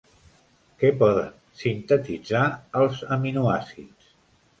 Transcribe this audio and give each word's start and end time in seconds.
Què 0.83 0.89
poden 1.01 1.35
sintetitzar 1.59 2.41
els 2.81 3.03
aminoàcids? 3.17 4.09